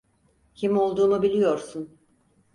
[0.55, 1.97] Kim olduğumu biliyorsun.